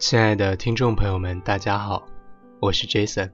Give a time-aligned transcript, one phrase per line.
[0.00, 2.06] 亲爱的听众朋友们，大家好，
[2.58, 3.30] 我是 Jason。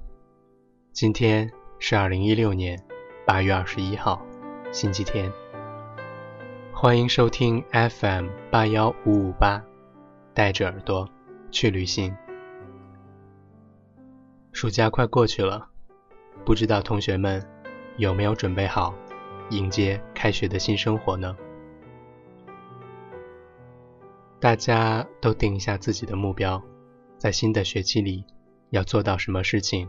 [0.92, 2.76] 今天是二零一六年
[3.24, 4.20] 八月二十一号，
[4.72, 5.32] 星期天。
[6.72, 9.62] 欢迎收听 FM 八幺五五八，
[10.34, 11.08] 带着耳朵
[11.52, 12.12] 去旅行。
[14.50, 15.68] 暑假快过去了，
[16.44, 17.48] 不知道同学们
[17.96, 18.92] 有没有准备好
[19.50, 21.36] 迎接开学的新生活呢？
[24.46, 26.62] 大家都定一下自己的目标，
[27.18, 28.24] 在新的学期里
[28.70, 29.88] 要做到什么事情，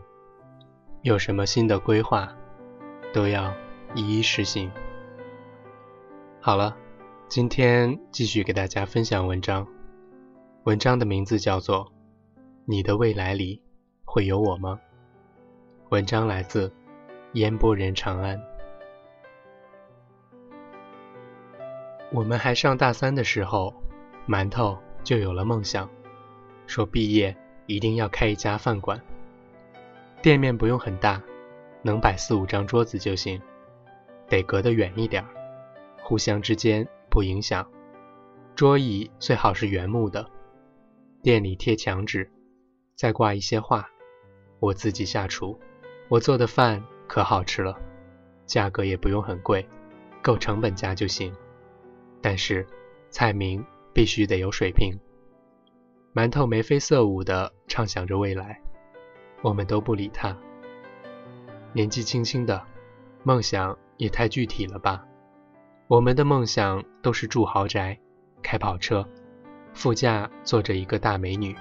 [1.02, 2.36] 有什么新的规划，
[3.14, 3.54] 都要
[3.94, 4.68] 一一实行。
[6.40, 6.76] 好了，
[7.28, 9.64] 今天继续给大家分享文章，
[10.64, 11.84] 文章的名字叫做
[12.64, 13.62] 《你的未来里
[14.04, 14.80] 会有我吗》。
[15.90, 16.74] 文章来自
[17.34, 18.42] 烟波人长安。
[22.10, 23.72] 我们还上大三的时候。
[24.28, 25.88] 馒头就有了梦想，
[26.66, 27.34] 说毕业
[27.64, 29.00] 一定要开一家饭馆，
[30.20, 31.22] 店面不用很大，
[31.80, 33.40] 能摆四五张桌子就行，
[34.28, 35.24] 得隔得远一点，
[36.02, 37.66] 互相之间不影响。
[38.54, 40.28] 桌椅最好是原木的，
[41.22, 42.30] 店里贴墙纸，
[42.96, 43.88] 再挂一些画，
[44.60, 45.58] 我自己下厨，
[46.10, 47.74] 我做的饭可好吃了，
[48.44, 49.66] 价格也不用很贵，
[50.20, 51.34] 够成本价就行。
[52.20, 52.66] 但是
[53.08, 53.64] 菜名。
[53.92, 54.98] 必须得有水平。
[56.14, 58.60] 馒头眉飞色舞地畅想着未来，
[59.42, 60.36] 我们都不理他。
[61.72, 62.64] 年纪轻轻的，
[63.22, 65.04] 梦想也太具体了吧？
[65.86, 67.98] 我们的梦想都是住豪宅、
[68.42, 69.06] 开跑车，
[69.74, 71.54] 副驾坐着一个大美女。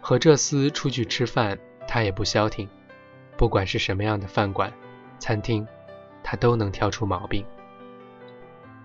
[0.00, 2.68] 和这厮出去吃饭，他也不消停。
[3.36, 4.72] 不管是什么样的饭馆、
[5.18, 5.66] 餐厅，
[6.22, 7.44] 他都能挑出毛病。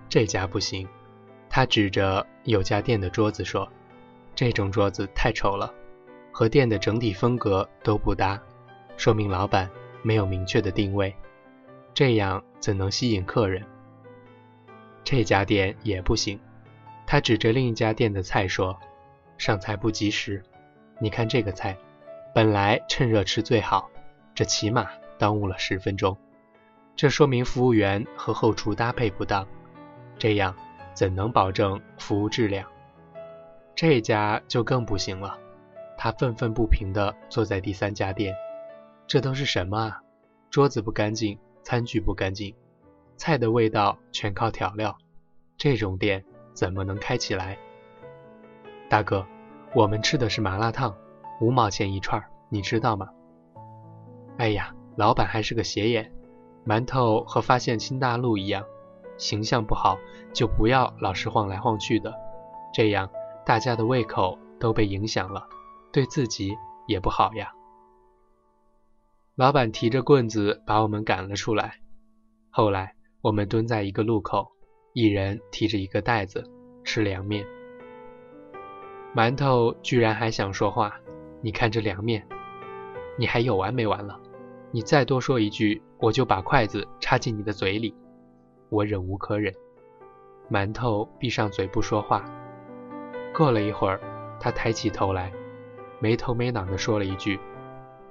[0.07, 0.87] 这家不行。
[1.49, 3.67] 他指着有家店的桌子说
[4.35, 5.73] ：“这种桌子太丑了，
[6.31, 8.39] 和店的整体风格都不搭，
[8.97, 9.67] 说明老板
[10.03, 11.13] 没有明确的定位，
[11.93, 13.65] 这样怎能吸引客人？”
[15.03, 16.39] 这家店也不行。
[17.07, 18.79] 他指着另一家店的菜说
[19.39, 20.43] ：“上菜不及时，
[20.99, 21.75] 你看这个菜，
[22.35, 23.89] 本来趁热吃最好，
[24.35, 24.87] 这起码
[25.17, 26.15] 耽误了十分钟，
[26.95, 29.47] 这说明服务员和后厨搭配不当，
[30.19, 30.55] 这样。”
[30.93, 32.67] 怎能保证服务质量？
[33.75, 35.37] 这家就更不行了。
[35.97, 38.35] 他愤愤不平地坐在第三家店。
[39.07, 40.01] 这都是什么啊？
[40.49, 42.55] 桌子不干净，餐具不干净，
[43.17, 44.97] 菜的味道全靠调料。
[45.57, 46.23] 这种店
[46.53, 47.57] 怎么能开起来？
[48.89, 49.25] 大哥，
[49.73, 50.95] 我们吃的是麻辣烫，
[51.41, 53.09] 五毛钱一串，你知道吗？
[54.37, 56.11] 哎呀，老板还是个斜眼，
[56.65, 58.65] 馒头和发现新大陆一样。
[59.19, 59.99] 形象不好，
[60.33, 62.11] 就不要老是晃来晃去的，
[62.73, 63.07] 这样
[63.45, 65.47] 大家的胃口都被影响了，
[65.91, 66.57] 对自己
[66.87, 67.51] 也不好呀。
[69.35, 71.79] 老板提着棍子把我们赶了出来。
[72.49, 74.51] 后来我们蹲在一个路口，
[74.93, 76.49] 一人提着一个袋子
[76.83, 77.45] 吃凉面。
[79.15, 80.93] 馒头居然还想说话，
[81.41, 82.25] 你看这凉面，
[83.17, 84.19] 你还有完没完了？
[84.71, 87.95] 你再多说一句，我就把筷子插进你的嘴里。
[88.69, 89.53] 我忍无可忍，
[90.49, 92.23] 馒头闭上嘴不说话。
[93.33, 93.99] 过了一会儿，
[94.39, 95.31] 他抬起头来，
[95.99, 97.39] 没头没脑地说了一句：“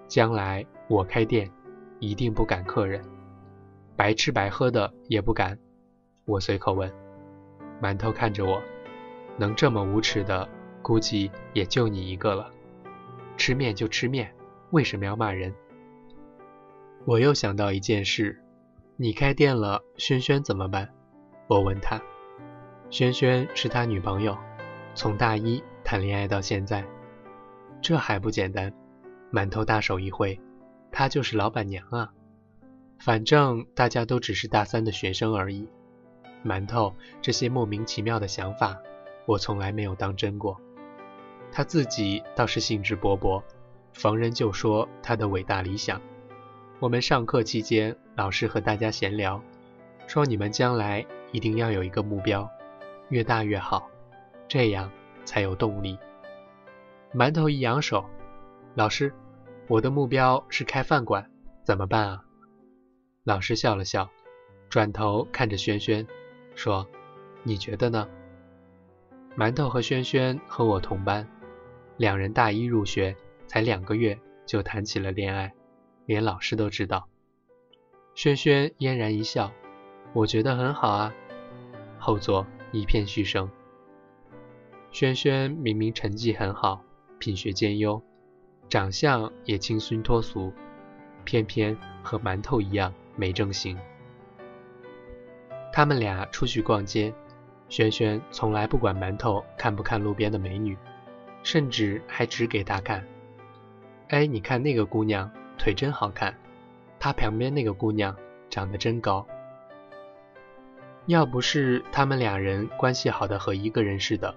[0.08, 1.50] 将来我开店，
[2.00, 3.02] 一定不赶客人，
[3.96, 5.58] 白吃白喝的也不敢。”
[6.26, 6.92] 我随口问
[7.80, 8.60] ：“馒头看着我，
[9.36, 10.48] 能这么无耻的，
[10.82, 12.50] 估计也就你一个了。
[13.36, 14.34] 吃面就吃面，
[14.70, 15.54] 为什么要骂人？”
[17.06, 18.42] 我又想到一件事。
[19.00, 20.88] 你开店了，轩轩怎么办？
[21.46, 22.02] 我问他。
[22.90, 24.36] 轩轩是他女朋友，
[24.92, 26.84] 从大一谈恋爱到现在，
[27.80, 28.74] 这还不简单？
[29.32, 30.40] 馒头大手一挥，
[30.90, 32.12] 她就是老板娘啊。
[32.98, 35.68] 反正大家都只是大三的学生而已。
[36.44, 38.76] 馒头这些莫名其妙的想法，
[39.26, 40.60] 我从来没有当真过。
[41.52, 43.44] 他自己倒是兴致勃勃，
[43.92, 46.02] 逢人就说他的伟大理想。
[46.80, 49.40] 我们上课期间，老师和大家闲聊，
[50.08, 52.50] 说你们将来一定要有一个目标，
[53.10, 53.88] 越大越好，
[54.48, 54.90] 这样
[55.24, 55.96] 才有动力。
[57.14, 58.04] 馒头一扬手，
[58.74, 59.14] 老师，
[59.68, 61.30] 我的目标是开饭馆，
[61.62, 62.24] 怎么办啊？
[63.22, 64.10] 老师笑了笑，
[64.68, 66.04] 转头看着轩轩，
[66.56, 66.84] 说
[67.44, 68.08] ：“你觉得呢？”
[69.38, 71.24] 馒头和轩轩和我同班，
[71.96, 73.14] 两人大一入学，
[73.46, 75.54] 才两个月就谈起了恋爱。
[76.04, 77.08] 连老师都知道，
[78.18, 79.52] 轩轩嫣然一笑，
[80.12, 81.14] 我觉得很好啊。
[82.00, 83.48] 后座一片嘘声。
[84.90, 86.82] 轩轩明明成绩很好，
[87.20, 88.02] 品学兼优，
[88.68, 90.52] 长相也清新脱俗，
[91.24, 93.78] 偏偏和馒头一样没正形。
[95.72, 97.14] 他们俩出去逛街，
[97.68, 100.76] 轩轩从来不管馒头看不看路边的美女，
[101.44, 103.06] 甚至还指给他看
[104.10, 106.36] ：“哎，你看那个姑娘腿真好看，
[106.98, 108.16] 他旁边那个姑娘
[108.50, 109.26] 长得真高。”
[111.06, 114.34] 要不是他们俩人关系好的和一个人似的。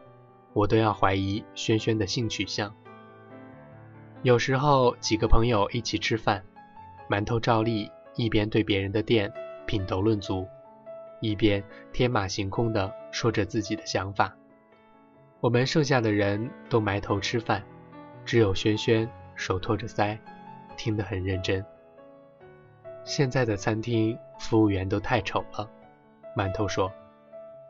[0.53, 2.75] 我都要怀疑轩轩的性取向。
[4.21, 6.43] 有时候几个朋友一起吃饭，
[7.09, 9.31] 馒头照例一边对别人的店
[9.65, 10.45] 品头论足，
[11.21, 11.63] 一边
[11.93, 14.35] 天马行空地说着自己的想法。
[15.39, 17.63] 我们剩下的人都埋头吃饭，
[18.25, 20.17] 只有轩轩手托着腮，
[20.75, 21.65] 听得很认真。
[23.03, 25.69] 现在的餐厅服务员都太丑了，
[26.36, 26.92] 馒头说：“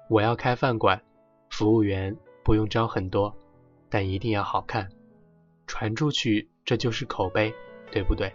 [0.10, 1.02] 我要开饭馆，
[1.50, 3.36] 服务员。”不用招很多，
[3.88, 4.90] 但一定要好看，
[5.68, 7.54] 传出去这就是口碑，
[7.92, 8.34] 对不对？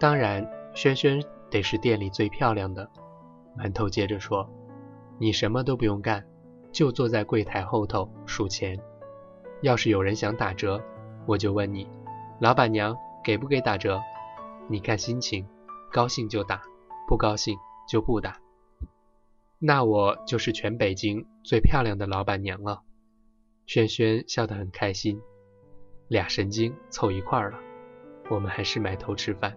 [0.00, 0.44] 当然，
[0.74, 2.90] 轩轩得是店里最漂亮的。
[3.56, 4.50] 馒头接着说
[5.16, 6.26] ：“你什么都不用干，
[6.72, 8.76] 就坐在柜台后头数钱。
[9.60, 10.82] 要是有人想打折，
[11.24, 11.88] 我就问你，
[12.40, 14.02] 老板娘给不给打折？
[14.68, 15.46] 你看心情，
[15.92, 16.62] 高兴就打，
[17.06, 17.56] 不高兴
[17.88, 18.40] 就不打。”
[19.58, 22.82] 那我就是全北京最漂亮的老板娘了。
[23.66, 25.20] 轩轩笑得很开心，
[26.08, 27.58] 俩神经凑一块儿了。
[28.30, 29.56] 我们还是埋头吃饭。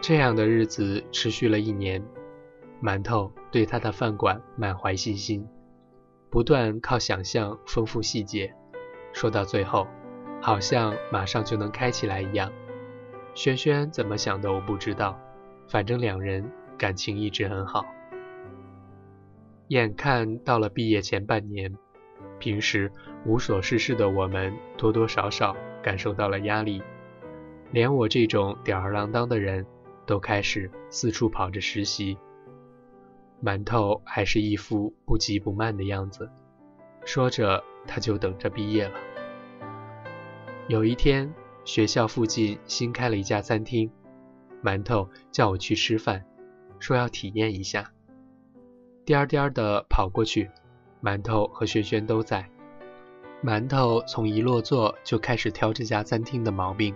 [0.00, 2.02] 这样的日子持续了一年，
[2.82, 5.46] 馒头对他的饭馆满怀信心，
[6.30, 8.54] 不断靠想象丰富细节，
[9.12, 9.86] 说到最后，
[10.40, 12.52] 好像马上就能开起来一样。
[13.34, 15.18] 轩轩怎么想的我不知道，
[15.68, 16.50] 反正两人。
[16.78, 17.84] 感情一直很好。
[19.66, 21.76] 眼看到了毕业前半年，
[22.38, 22.92] 平时
[23.26, 26.80] 无所事事的我们多多少少感受到了压力，
[27.72, 29.66] 连我这种吊儿郎当的人
[30.06, 32.16] 都开始四处跑着实习。
[33.42, 36.30] 馒头还是一副不急不慢的样子，
[37.04, 38.94] 说着他就等着毕业了。
[40.68, 41.32] 有一天，
[41.64, 43.90] 学校附近新开了一家餐厅，
[44.62, 46.22] 馒头叫我去吃饭。
[46.78, 47.90] 说要体验一下，
[49.06, 50.50] 颠颠的跑过去，
[51.02, 52.46] 馒头和轩轩都在。
[53.42, 56.94] 馒头从一落座就开始挑这家餐厅的毛病，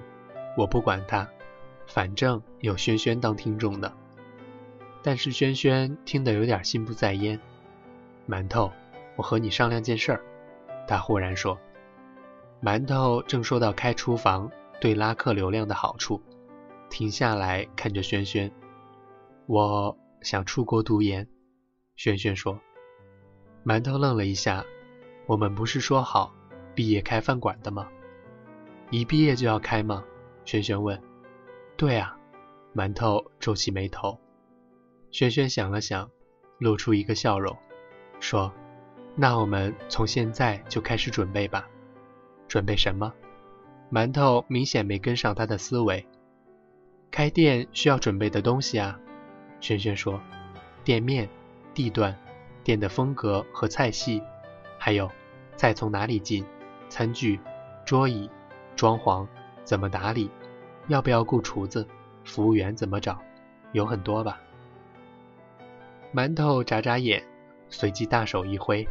[0.55, 1.27] 我不管他，
[1.87, 3.91] 反正有轩轩当听众的。
[5.03, 7.41] 但是轩轩听得有点心不在焉。
[8.29, 8.71] 馒头，
[9.17, 10.21] 我和你商量件事儿。
[10.87, 11.59] 他忽然说。
[12.62, 14.49] 馒头正说到开厨房
[14.81, 16.23] 对拉客流量的好处，
[16.88, 18.53] 停下来看着轩轩。
[19.47, 21.26] 我想出国读研，
[21.97, 22.61] 轩轩说。
[23.64, 24.64] 馒头愣了一下，
[25.26, 26.32] 我们不是说好
[26.73, 27.88] 毕业开饭馆的吗？
[28.91, 30.05] 一毕业就要开吗？
[30.44, 31.00] 轩轩问。
[31.76, 32.17] 对啊，
[32.76, 34.17] 馒头皱起眉头。
[35.11, 36.09] 轩轩想了想，
[36.59, 37.56] 露出一个笑容，
[38.20, 38.53] 说
[39.17, 41.69] ：“那我们从现在就开始准备吧。”
[42.52, 43.10] 准备什么？
[43.90, 46.06] 馒头明显没跟上他的思维。
[47.11, 49.00] 开店需要准备的东西啊。
[49.59, 50.21] 轩轩说
[50.85, 51.26] ：“店面、
[51.73, 52.14] 地段、
[52.62, 54.23] 店的风格和菜系，
[54.76, 55.11] 还有
[55.56, 56.44] 菜从哪里进、
[56.90, 57.40] 餐具、
[57.87, 58.28] 桌椅、
[58.76, 59.26] 装潢
[59.64, 60.30] 怎么打理，
[60.88, 61.88] 要不要雇厨子、
[62.23, 63.18] 服务员怎么找，
[63.73, 64.38] 有很多吧？”
[66.14, 67.25] 馒头眨眨眼，
[67.71, 68.87] 随即大手一挥：“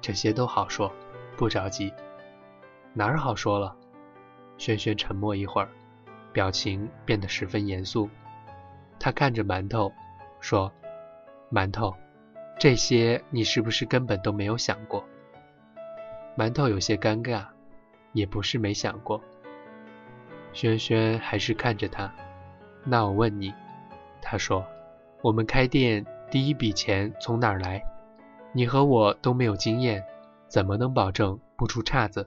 [0.00, 0.92] 这些都好说，
[1.36, 1.92] 不着急。”
[2.98, 3.76] 哪儿好说了？
[4.56, 5.68] 轩轩沉默一会儿，
[6.32, 8.08] 表情变得十分严肃。
[8.98, 9.92] 他看着馒头，
[10.40, 10.72] 说
[11.52, 11.94] ：“馒头，
[12.58, 15.04] 这些你是不是根本都没有想过？”
[16.38, 17.44] 馒头有些尴尬，
[18.14, 19.20] 也不是没想过。
[20.54, 22.10] 轩轩还是看着他。
[22.82, 23.52] 那我问你，
[24.22, 24.64] 他说
[25.20, 27.84] ：“我们开店第一笔钱从哪儿来？
[28.52, 30.02] 你和我都没有经验，
[30.48, 32.26] 怎么能保证不出岔子？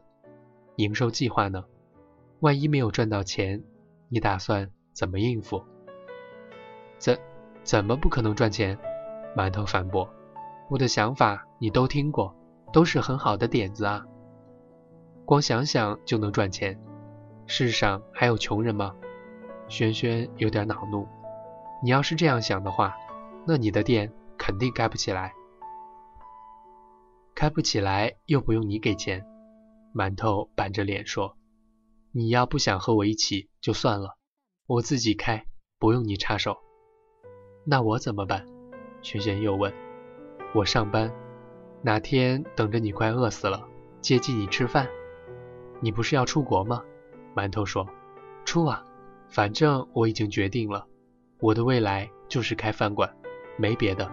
[0.80, 1.66] 营收计划呢？
[2.40, 3.62] 万一没有赚到钱，
[4.08, 5.62] 你打算怎么应付？”
[6.98, 7.20] 怎
[7.66, 8.80] 怎么不可能赚钱？
[9.36, 10.10] 馒头反驳
[10.72, 12.34] ：“我的想法你都听过，
[12.72, 14.06] 都是很好的点子啊。
[15.26, 16.80] 光想想就能赚钱，
[17.46, 18.96] 世上还有穷人吗？”
[19.68, 21.06] 轩轩有点恼怒
[21.84, 22.96] ：“你要是这样想的话，
[23.46, 25.34] 那你的店肯定开不起来。
[27.36, 29.22] 开不起来又不用你给钱。”
[30.00, 31.36] 馒头板着脸说
[32.14, 34.16] ：“你要不想和我一起就算了，
[34.66, 35.46] 我自己开，
[35.78, 36.56] 不用你插手。”
[37.68, 38.46] 那我怎么办？
[39.02, 39.74] 轩轩又问。
[40.56, 41.14] 我上班，
[41.82, 43.68] 哪天等着你快饿死了，
[44.00, 44.88] 接济你吃饭。
[45.82, 46.82] 你不是要出国吗？
[47.36, 47.86] 馒头说
[48.48, 48.86] ：“出啊，
[49.28, 50.88] 反正我已经决定了，
[51.42, 53.14] 我的未来就是开饭馆，
[53.58, 54.10] 没别的。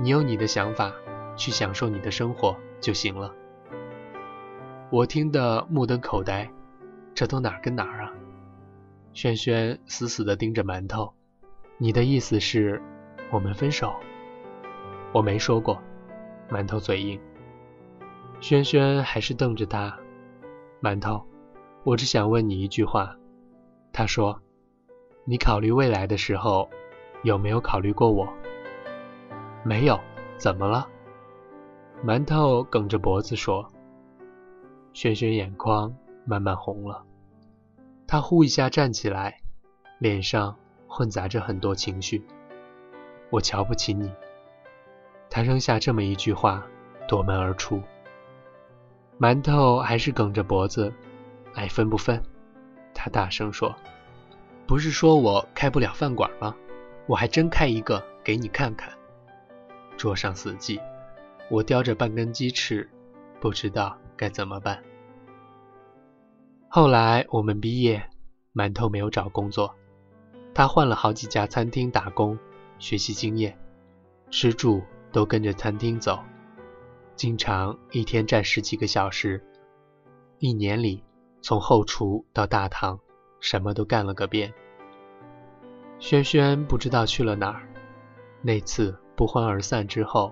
[0.00, 0.94] 你有你的想法，
[1.36, 3.34] 去享受你的生活就行了。”
[4.90, 6.50] 我听得目瞪口呆，
[7.14, 8.10] 这都哪儿跟哪儿啊？
[9.12, 11.12] 轩轩死死地盯着馒头，
[11.76, 12.80] 你的意思是，
[13.30, 13.92] 我们分手？
[15.12, 15.78] 我没说过。
[16.50, 17.20] 馒头嘴硬。
[18.40, 19.94] 轩轩还是瞪着他。
[20.80, 21.22] 馒头，
[21.84, 23.14] 我只想问你一句话。
[23.92, 24.40] 他说
[25.26, 26.66] ：“你考虑未来的时候，
[27.22, 28.26] 有没有考虑过我？”
[29.62, 30.00] 没有。
[30.38, 30.88] 怎么了？
[32.02, 33.70] 馒头梗着脖子说。
[34.98, 37.04] 轩轩眼眶慢慢红了，
[38.04, 39.40] 他呼一下站起来，
[40.00, 40.56] 脸上
[40.88, 42.26] 混杂着很多情绪。
[43.30, 44.10] 我瞧不起你。
[45.30, 46.66] 他扔下这么一句话，
[47.06, 47.80] 夺门而出。
[49.20, 50.92] 馒头还是梗着脖子，
[51.54, 52.20] 爱分不分？
[52.92, 53.72] 他大声说
[54.66, 56.56] ：“不是说我开不了饭馆吗？
[57.06, 58.92] 我还真开一个给你看看。”
[59.96, 60.80] 桌上死寂，
[61.48, 62.90] 我叼着半根鸡翅，
[63.38, 64.82] 不知道该怎么办。
[66.68, 68.08] 后来我们毕业，
[68.54, 69.74] 馒头没有找工作，
[70.54, 72.38] 他换了好几家餐厅打工，
[72.78, 73.58] 学习经验，
[74.30, 74.82] 吃住。
[75.10, 76.20] 都跟着餐厅走，
[77.16, 79.42] 经常一天站十几个小时，
[80.38, 81.02] 一年里
[81.40, 83.00] 从后厨到大堂，
[83.40, 84.52] 什么都干了个遍。
[85.98, 87.66] 轩轩不知道去了哪儿。
[88.42, 90.30] 那次不欢而散之后，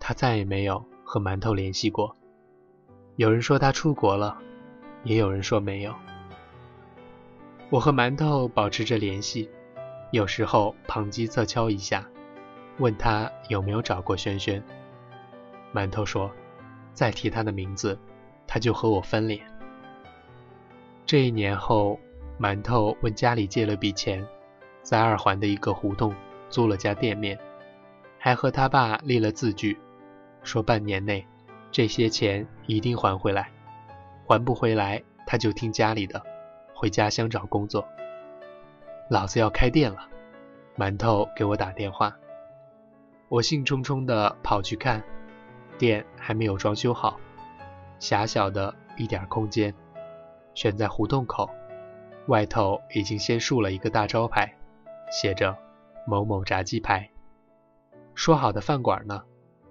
[0.00, 2.16] 他再也没有和馒头联系过。
[3.14, 4.36] 有人说他出国了，
[5.08, 5.94] 也有人说没有。
[7.70, 9.48] 我和馒头保持着联系，
[10.10, 12.06] 有时候旁击侧敲一下。
[12.78, 14.62] 问他有没有找过轩轩，
[15.74, 16.30] 馒头说
[16.92, 17.98] ：“再提他的名字，
[18.46, 19.40] 他就和我翻脸。”
[21.04, 21.98] 这一年后，
[22.38, 24.24] 馒头问家里借了笔钱，
[24.82, 26.14] 在二环的一个胡同
[26.50, 27.36] 租了家店面，
[28.18, 29.76] 还和他爸立了字据，
[30.44, 31.26] 说半年内
[31.72, 33.50] 这些钱一定还回来，
[34.28, 36.22] 还不回来他就听家里的，
[36.74, 37.88] 回家乡找工作。
[39.08, 40.06] 老子要开店了，
[40.76, 42.14] 馒头给我打电话。
[43.30, 45.02] 我兴冲冲地跑去看，
[45.78, 47.18] 店还没有装修好，
[47.98, 49.74] 狭小的一点空间，
[50.54, 51.48] 选在胡同口，
[52.26, 54.54] 外头已经先竖了一个大招牌，
[55.10, 55.56] 写着
[56.06, 57.08] “某某炸鸡排”。
[58.14, 59.22] 说好的饭馆呢？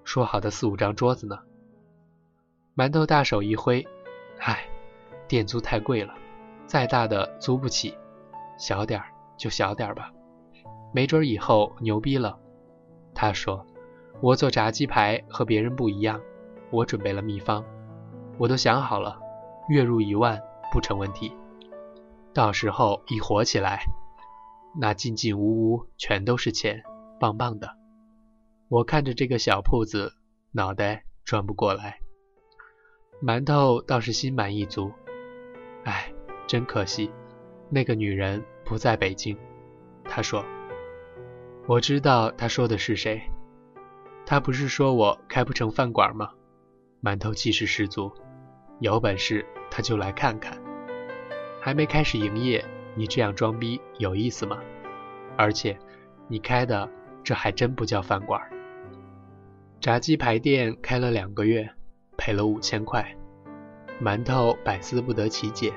[0.03, 1.37] 说好的四五张桌子呢？
[2.75, 3.87] 馒头大手一挥，
[4.39, 4.67] 唉，
[5.27, 6.13] 店租太贵了，
[6.65, 7.97] 再大的租不起，
[8.57, 10.11] 小点儿就小点儿吧，
[10.93, 12.39] 没准以后牛逼了。
[13.13, 13.65] 他说
[14.21, 16.21] ：“我做炸鸡排和别人不一样，
[16.69, 17.63] 我准备了秘方，
[18.37, 19.19] 我都想好了，
[19.69, 20.41] 月入一万
[20.71, 21.33] 不成问题。
[22.33, 23.83] 到时候一火起来，
[24.79, 26.83] 那进进屋屋全都是钱，
[27.19, 27.75] 棒棒的。”
[28.69, 30.13] 我看着这个小铺子，
[30.51, 31.99] 脑袋转不过来。
[33.21, 34.91] 馒头倒是心满意足，
[35.85, 36.13] 哎，
[36.45, 37.11] 真可惜，
[37.69, 39.37] 那个女人不在北京。
[40.03, 40.45] 他说。
[41.65, 43.21] 我知道他说的是谁，
[44.25, 46.29] 他不是说我开不成饭馆吗？
[47.03, 48.09] 馒头气势十足，
[48.79, 50.57] 有本事他就来看看。
[51.59, 52.63] 还没开始营业，
[52.95, 54.59] 你这样装逼有意思吗？
[55.35, 55.77] 而且
[56.29, 56.89] 你开的
[57.21, 58.41] 这还真不叫饭馆。
[59.81, 61.69] 炸鸡排店开了两个月，
[62.17, 63.15] 赔了五千块。
[64.01, 65.71] 馒头百思不得其解，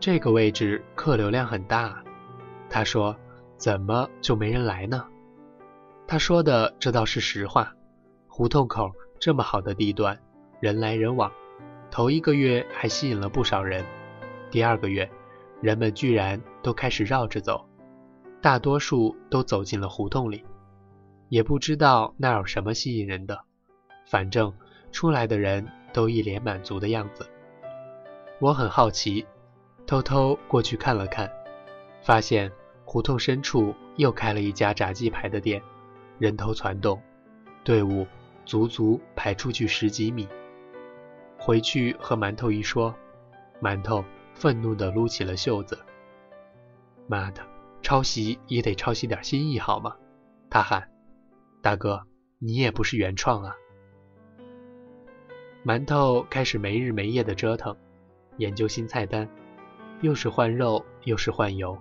[0.00, 2.02] 这个位置客流量很大，
[2.68, 3.16] 他说。
[3.58, 5.06] 怎么就没人来呢？
[6.04, 7.72] 他说的这倒是实话。
[8.26, 8.90] 胡同口
[9.20, 10.18] 这么好的地段，
[10.58, 11.30] 人来人往，
[11.88, 13.84] 头一个月还吸引了不少人。
[14.50, 15.08] 第二个月，
[15.60, 17.64] 人们居然都开始绕着走，
[18.40, 20.44] 大多数都走进了胡同里。
[21.28, 23.44] 也不知道那有什么吸引人的，
[24.08, 24.52] 反正
[24.92, 27.26] 出来的人都一脸满足的样子。
[28.38, 29.26] 我很好奇，
[29.86, 31.28] 偷偷过去看了看，
[32.02, 32.52] 发现。
[32.84, 35.62] 胡同深处又开了一家炸鸡排的店，
[36.18, 37.00] 人头攒动，
[37.64, 38.06] 队伍
[38.44, 40.28] 足足排出去十几米。
[41.38, 42.94] 回去和馒头一说，
[43.62, 45.78] 馒头愤怒地撸起了袖子
[47.08, 47.40] ：“妈的，
[47.80, 49.96] 抄袭也得抄袭点新意好吗？”
[50.50, 50.90] 他喊
[51.62, 52.02] ：“大哥，
[52.40, 53.56] 你也不是原创啊！”
[55.64, 57.76] 馒头开始没日没夜的折腾，
[58.36, 59.28] 研究新菜单，
[60.00, 61.78] 又是换肉又是换油。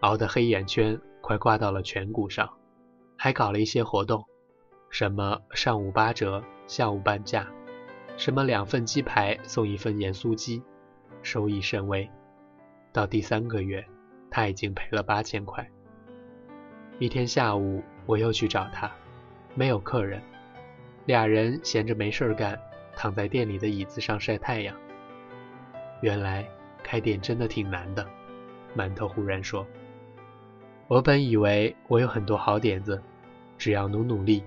[0.00, 2.48] 熬的黑眼圈快挂到了颧骨上，
[3.18, 4.24] 还搞了一些活动，
[4.88, 7.46] 什么上午八折，下午半价，
[8.16, 10.62] 什么两份鸡排送一份盐酥鸡，
[11.22, 12.08] 收益甚微。
[12.90, 13.84] 到第三个月，
[14.30, 15.70] 他已经赔了八千块。
[16.98, 18.90] 一天下午，我又去找他，
[19.54, 20.22] 没有客人，
[21.04, 22.58] 俩人闲着没事干，
[23.00, 24.76] 躺在店里的椅子上晒太阳。
[26.02, 26.46] 原来
[26.82, 28.06] 开店真的挺难的，
[28.76, 29.66] 馒头忽然说。
[30.86, 33.02] 我本以为我有很多好点子，
[33.56, 34.44] 只要努努力，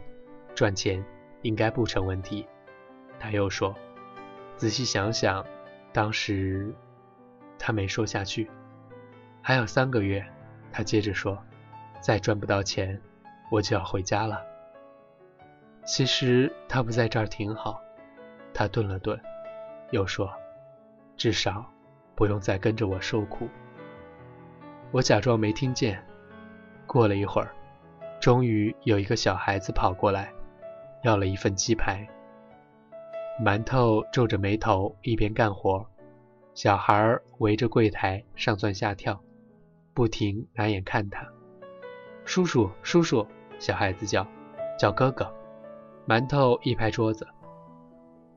[0.54, 1.04] 赚钱
[1.42, 2.48] 应该不成问题。
[3.20, 3.76] 他又说
[4.56, 5.44] ：“仔细想想，
[5.92, 6.72] 当时……”
[7.58, 8.48] 他没说下去。
[9.42, 10.24] 还有三个月，
[10.72, 11.44] 他接着说
[12.00, 13.02] ：“再赚不到钱，
[13.50, 14.40] 我就要回家了。”
[15.88, 17.83] 其实他不在这儿挺好。
[18.54, 19.20] 他顿了顿，
[19.92, 20.32] 又说
[21.18, 21.66] ：“至少
[22.16, 23.48] 不用再跟着我受苦。”
[24.92, 26.04] 我假装没听见。
[26.86, 27.52] 过了一会儿，
[28.20, 30.32] 终于有一个小孩子跑过来，
[31.02, 32.08] 要了一份鸡排。
[33.44, 35.84] 馒头皱着眉头一边干活，
[36.54, 39.20] 小孩围着柜台上蹿下跳，
[39.96, 41.28] 不停拿眼看他。
[42.26, 43.26] 叔叔，叔叔！
[43.58, 44.28] 小孩子叫，
[44.78, 45.34] 叫哥哥。
[46.06, 47.28] 馒头一拍桌子，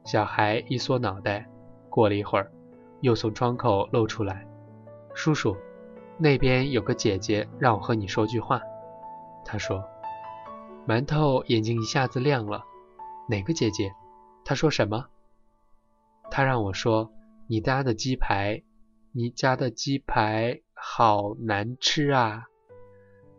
[0.07, 1.45] 小孩一缩脑袋，
[1.91, 2.53] 过了一会儿，
[3.01, 4.47] 又从窗口露出来，
[5.15, 5.57] 叔叔。
[6.17, 8.61] 那边有个姐姐让我和你说句话，
[9.45, 9.85] 她说
[10.87, 12.65] ：“馒头眼睛一下子亮了，
[13.29, 13.93] 哪个姐姐？
[14.45, 15.07] 她说什么？
[16.31, 17.13] 她让我说
[17.49, 18.63] 你家的鸡排，
[19.11, 22.45] 你家的鸡排好难吃啊！”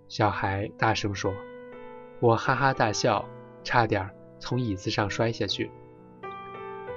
[0.09, 1.33] 小孩大声说，
[2.19, 3.25] 我哈哈大笑，
[3.63, 5.71] 差点从椅子上摔下去。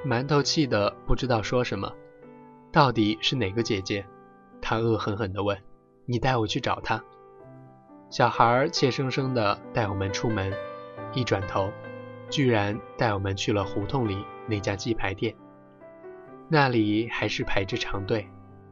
[0.04, 1.92] 馒头气得不知道说什么，
[2.72, 4.04] 到底是哪个姐姐？
[4.62, 5.56] 他恶狠狠地问。
[6.06, 7.04] 你带我去找她。
[8.08, 10.52] 小孩怯生生地带我们出门，
[11.14, 11.70] 一转头，
[12.28, 15.36] 居然带我们去了胡同里那家鸡排店。
[16.48, 18.26] 那里还是排着长队，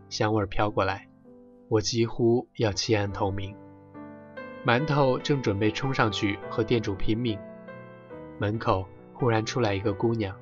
[0.09, 1.09] 香味飘过来，
[1.69, 3.55] 我几乎要弃暗投明。
[4.67, 7.39] 馒头正准备冲上去和店主拼命，
[8.41, 10.35] 门口忽然出来一个姑娘，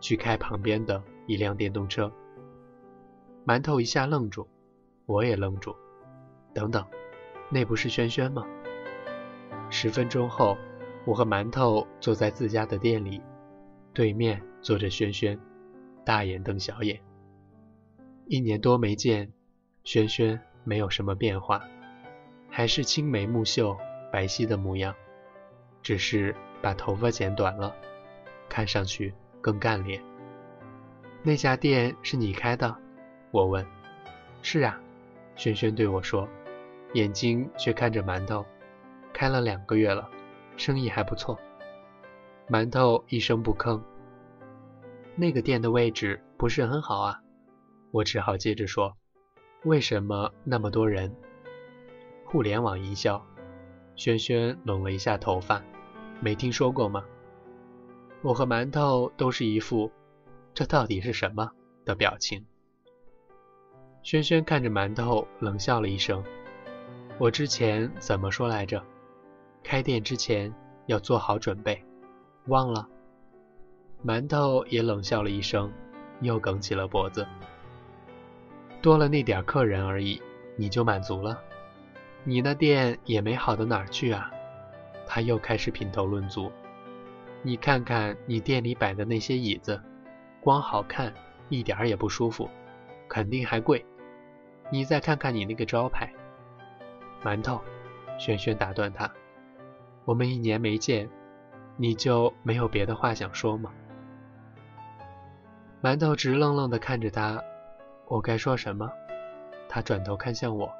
[0.00, 2.10] 去开旁边的一辆电动车。
[3.46, 4.46] 馒头一下愣住，
[5.06, 5.74] 我也愣住。
[6.52, 6.84] 等等，
[7.48, 8.44] 那不是轩轩吗？
[9.70, 10.58] 十分钟后，
[11.04, 13.22] 我和馒头坐在自家的店里，
[13.94, 15.38] 对面坐着轩轩，
[16.04, 17.00] 大眼瞪小眼。
[18.26, 19.32] 一年多没见，
[19.84, 21.62] 轩轩没有什么变化，
[22.48, 23.76] 还是青眉目秀、
[24.12, 24.94] 白皙的模样，
[25.82, 27.74] 只是把头发剪短了，
[28.48, 30.02] 看上去更干练。
[31.22, 32.76] 那家店是你开的？
[33.30, 33.64] 我问。
[34.42, 34.80] 是啊，
[35.36, 36.28] 轩轩对我说。
[36.94, 38.44] 眼睛却看着馒头，
[39.12, 40.08] 开了两个月了，
[40.56, 41.38] 生意还不错。
[42.48, 43.80] 馒头一声不吭。
[45.14, 47.20] 那个店的位置不是很好啊，
[47.92, 48.96] 我只好接着说：
[49.62, 51.14] 为什么那么多人？
[52.24, 53.24] 互联网营销。
[53.94, 55.62] 轩轩拢了一下头发，
[56.20, 57.04] 没听说过吗？
[58.22, 59.90] 我和馒头都是一副
[60.52, 61.50] 这到底是什么
[61.84, 62.44] 的表情。
[64.02, 66.22] 轩轩看着馒头，冷笑了一声。
[67.18, 68.82] 我之前怎么说来着？
[69.62, 70.52] 开店之前
[70.86, 71.82] 要做好准备，
[72.46, 72.86] 忘了。
[74.04, 75.72] 馒头也冷笑了一声，
[76.20, 77.26] 又梗起了脖子。
[78.82, 80.20] 多了那点客人而已，
[80.56, 81.38] 你就满足了？
[82.24, 84.30] 你那店也没好到哪儿去啊！
[85.06, 86.50] 他又开始品头论足。
[87.42, 89.80] 你看看你店里摆的那些椅子，
[90.42, 91.12] 光好看
[91.48, 92.48] 一点也不舒服，
[93.08, 93.84] 肯定还贵。
[94.70, 96.12] 你再看看你那个招牌。
[97.24, 97.60] 馒头，
[98.18, 99.10] 轩轩打断他
[100.04, 101.08] ：“我们一年没见，
[101.76, 103.72] 你就没有别的话想说吗？”
[105.82, 107.42] 馒头直愣愣地看着他，
[108.06, 108.90] 我该说什么？
[109.66, 110.70] 他转头看向我：“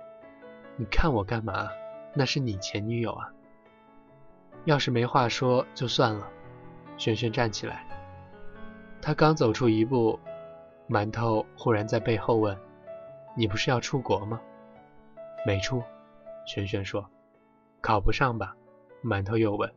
[0.76, 1.70] 你看我干嘛？
[2.14, 3.32] 那是你前女友啊！”
[4.66, 6.28] 要是没话说就算了。
[7.00, 7.82] 轩轩站起来，
[9.00, 10.20] 他刚走出一步，
[10.86, 12.54] 馒头忽然在背后问
[13.34, 14.38] ：“你不是要出国吗
[15.46, 15.82] ？”“没出。”
[16.46, 17.08] 轩轩说
[17.80, 18.54] ：“考不上吧？”
[19.02, 19.72] 馒头又问：“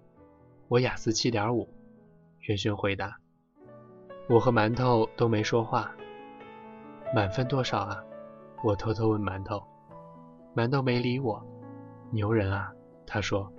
[0.67, 1.65] 我雅思七点五。”
[2.43, 3.17] 轩轩回答
[4.27, 5.95] ：“我和馒头都没说话。”
[7.15, 8.03] 满分多少啊？
[8.65, 9.63] 我偷偷问馒头。
[10.53, 11.41] 馒头没理我。
[12.12, 12.69] 牛人啊！
[13.07, 13.49] 他说：“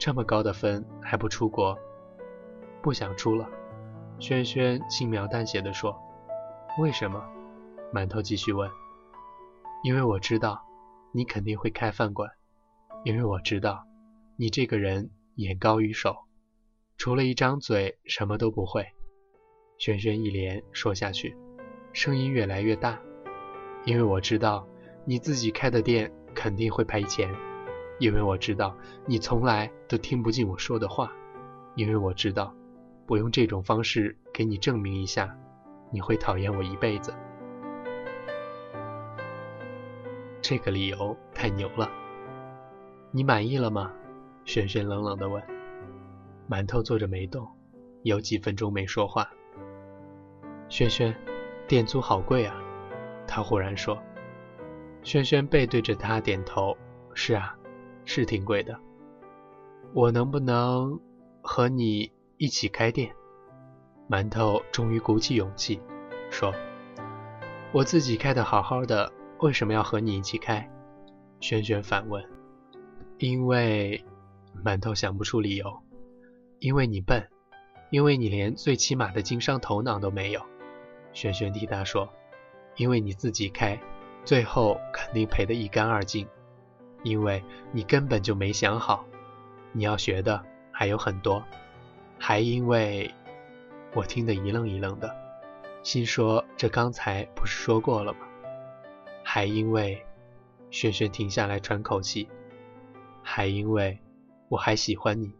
[0.00, 1.78] 这么高的分还不出国？
[2.84, 3.48] 不想出了。”
[4.20, 5.98] 轩轩轻描淡写的说
[6.78, 7.24] ：“为什么？”
[7.92, 8.70] 馒头继续问
[9.82, 10.62] ：“因为我知道
[11.10, 12.30] 你肯定会开饭馆。”
[13.04, 13.84] 因为我知道，
[14.36, 16.16] 你这个人眼高于手。
[16.96, 18.86] 除了一张嘴，什么都不会。
[19.76, 21.36] 轩轩一连说下去，
[21.92, 22.98] 声音越来越大，
[23.84, 24.66] 因为我知道
[25.04, 27.28] 你自己开的店肯定会赔钱，
[27.98, 31.12] 因为我知道你从来都听不进我说的话，
[31.74, 32.54] 因为我知道
[33.06, 35.36] 我用这种方式给你证明一下，
[35.90, 37.14] 你会讨厌我一辈子。
[40.40, 41.90] 这个理由太牛了，
[43.10, 43.92] 你满意了吗？
[44.44, 45.42] 轩轩冷冷地问。
[46.48, 47.48] 馒头坐着没动，
[48.02, 49.26] 有几分钟没说话。
[50.68, 51.14] 轩轩，
[51.66, 52.54] 店租好贵啊！
[53.26, 53.96] 他忽然说。
[55.02, 56.76] 轩轩背对着他点头
[57.14, 57.56] ：“是啊，
[58.04, 58.78] 是挺贵的。
[59.94, 61.00] 我能不能
[61.42, 63.14] 和你一起开店？”
[64.08, 65.80] 馒头终于鼓起勇气
[66.30, 66.52] 说
[67.72, 70.68] ：“我自己开的好好的，为什么要和你一起开？”
[71.40, 72.24] 轩轩反问
[73.18, 74.04] ：“因为……”
[74.64, 75.82] 馒头想不出理由。
[76.60, 77.28] 因为你笨，
[77.90, 80.40] 因为你连最起码的经商头脑都没有。
[81.12, 82.08] 轩轩替他说
[82.76, 83.78] ：“因为你自己开，
[84.24, 86.26] 最后肯定赔得一干二净。
[87.02, 89.04] 因为你根本就没想好，
[89.72, 90.42] 你要学的
[90.72, 91.44] 还有很多。
[92.26, 93.14] 还因为……
[93.94, 95.14] 我听得一愣一愣的，
[95.82, 98.20] 心说这刚才不是说过了吗？
[99.22, 100.02] 还因为……
[100.70, 102.26] 轩轩停下来喘口气。
[103.22, 103.98] 还因为……
[104.48, 105.30] 我还喜欢你。”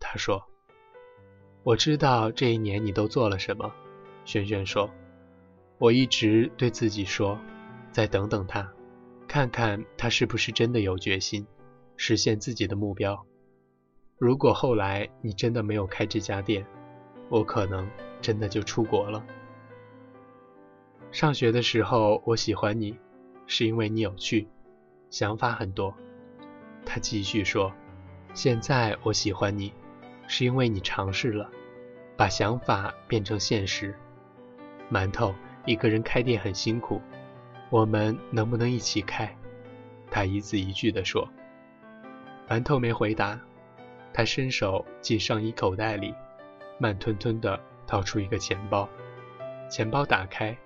[0.00, 0.42] 他说
[1.62, 3.72] ：“我知道这一年你都做了什么。”
[4.26, 4.90] 轩轩说
[5.78, 7.38] ：“我一直对自己说，
[7.92, 8.68] 再等等他，
[9.28, 11.46] 看看他是不是真的有决心
[11.96, 13.24] 实现自己的目标。
[14.20, 16.66] 如果后来你真的没有开这家店，
[17.30, 17.88] 我可能
[18.20, 19.24] 真的就出国了。
[21.10, 22.98] 上学的时候我喜欢你，
[23.46, 24.46] 是因为你有趣，
[25.08, 25.94] 想法很多。”
[26.84, 27.72] 他继续说
[28.34, 29.72] ：“现在我喜欢你。”
[30.28, 31.50] 是因为你尝试了，
[32.14, 33.94] 把想法变成现实。
[34.92, 37.00] 馒头一个人开店很辛苦，
[37.70, 39.34] 我们能不能一起开？
[40.10, 41.26] 他一字一句地说。
[42.46, 43.40] 馒头没回答，
[44.12, 46.14] 他伸手进上衣口袋里，
[46.78, 48.88] 慢吞吞地掏出一个钱包。
[49.68, 50.56] 钱包打开，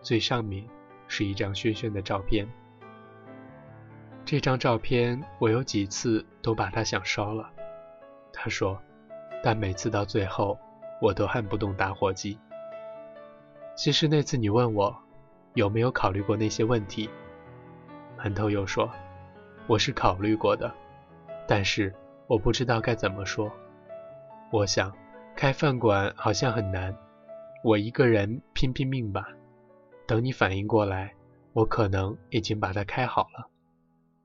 [0.00, 0.64] 最上面
[1.08, 2.48] 是一张轩轩的照片。
[4.24, 7.50] 这张照片我有几次都把它想烧了。
[8.32, 8.80] 他说。
[9.42, 10.58] 但每次到最后，
[11.00, 12.38] 我都按不动打火机。
[13.74, 14.94] 其实那次你问我
[15.54, 17.08] 有没有考虑过那些问题，
[18.18, 18.90] 馒头又说
[19.66, 20.70] 我是考虑过的，
[21.48, 21.94] 但是
[22.30, 23.50] 我不知道该怎么说。
[24.52, 24.96] 我想
[25.34, 26.96] 开饭馆好像很难，
[27.64, 29.26] 我一个人拼拼命吧。
[30.06, 31.12] 等你反应过来，
[31.52, 33.48] 我可能已经把它开好了，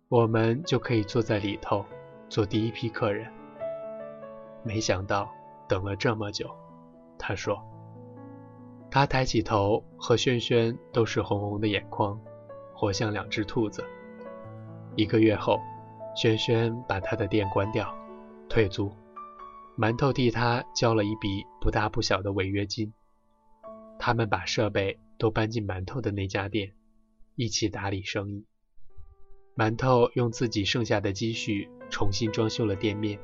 [0.07, 1.83] 我们就可以坐在里头
[2.29, 3.27] 做第一批客人。
[4.61, 5.27] 没想到
[5.67, 6.47] 等了这么久，
[7.17, 7.59] 他说。
[8.91, 12.21] 他抬起头，和轩轩都是红红的眼眶，
[12.71, 13.83] 活像两只兔子。
[14.95, 15.59] 一个月后，
[16.15, 17.93] 轩轩把他的店关掉，
[18.47, 18.89] 退租。
[19.77, 22.93] 馒头替他交了一笔不大不小的违约金。
[23.99, 26.71] 他们把设备都搬进馒头的那家店，
[27.35, 28.45] 一起打理生意。
[29.57, 33.19] 馒头用自己剩下的积蓄重新装修了店面。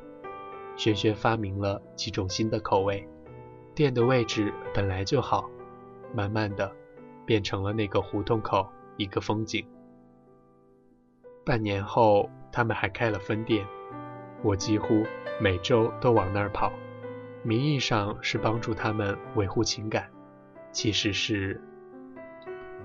[0.76, 3.08] 轩轩发明了几种新的口味，
[3.74, 5.50] 店的位置本来就好，
[6.14, 6.70] 慢慢的
[7.26, 9.66] 变成了那个胡同口一个风景。
[11.46, 13.66] 半年后，他们还开了分店，
[14.44, 15.06] 我几乎
[15.40, 16.72] 每周都往那儿跑，
[17.44, 20.10] 名义上是帮助他们维护情感，
[20.72, 21.62] 其实是……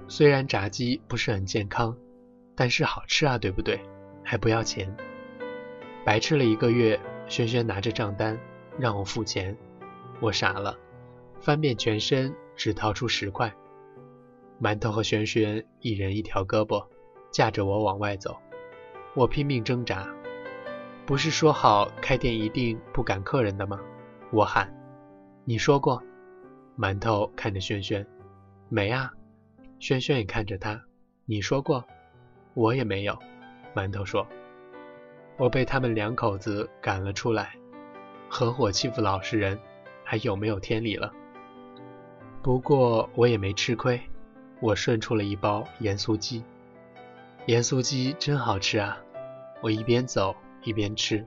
[0.09, 1.97] 虽然炸鸡不是很健康，
[2.55, 3.81] 但是好吃啊，对不对？
[4.23, 4.95] 还不要钱，
[6.05, 6.99] 白吃了一个月。
[7.29, 8.39] 轩轩拿着账单
[8.79, 9.57] 让我付钱，
[10.21, 10.79] 我傻了，
[11.41, 13.53] 翻遍全身只掏出十块。
[14.63, 16.87] 馒头和轩轩一人一条胳膊，
[17.33, 18.39] 架着我往外走，
[19.17, 20.07] 我拼命挣扎。
[21.07, 23.81] 不是说好开店一定不赶客人的吗？
[24.31, 24.71] 我喊。
[25.47, 26.03] 你说过。
[26.79, 28.07] 馒头看着轩轩，
[28.69, 29.11] 没啊。
[29.79, 30.79] 轩轩也看着他，
[31.25, 31.83] 你说过。
[32.53, 33.19] 我也没有。
[33.75, 34.27] 馒头说。
[35.39, 37.55] 我被他们两口子赶了出来，
[38.29, 39.59] 合伙欺负老实人，
[40.05, 41.11] 还有没有天理了？
[42.43, 43.99] 不过我也没吃亏，
[44.61, 46.45] 我顺出了一包盐酥鸡，
[47.47, 48.99] 盐酥鸡真好吃啊！
[49.63, 51.27] 我一边走一边吃，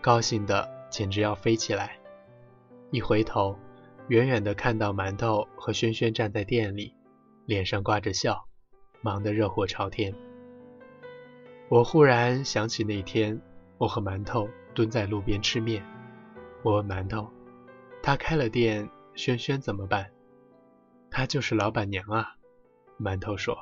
[0.00, 1.96] 高兴的简直要飞起来。
[2.90, 3.56] 一回头，
[4.08, 6.94] 远远的看到馒头和轩轩站在店里，
[7.46, 8.46] 脸上挂着笑，
[9.00, 10.14] 忙得热火朝天。
[11.68, 13.40] 我忽然想起那天，
[13.78, 15.84] 我和馒头蹲在路边吃面，
[16.62, 17.30] 我问馒头
[18.02, 20.10] ：“他开了店，轩轩怎么办？”
[21.10, 22.34] 她就是老板娘啊，
[23.00, 23.56] 馒头说。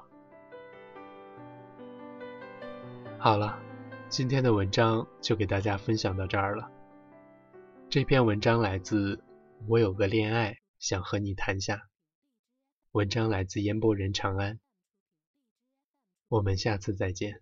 [3.19, 3.59] 好了，
[4.13, 6.71] 今天的文章就给大家分享到这儿了。
[7.89, 9.17] 这篇文章来自
[9.67, 11.77] 《我有个恋爱想和你谈下》，
[12.91, 14.61] 文章来自烟波人长安。
[16.29, 17.42] 我们下次再见。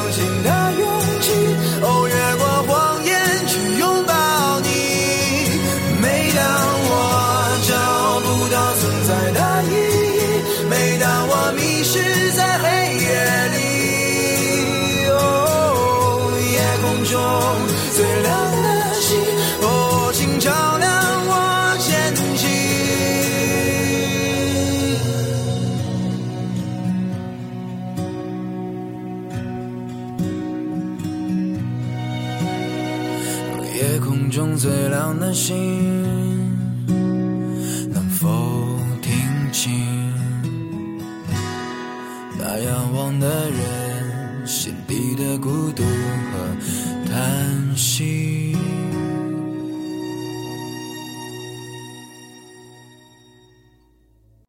[0.00, 0.59] 相信的。